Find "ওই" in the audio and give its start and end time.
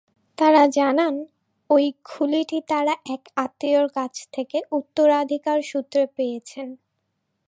1.69-1.85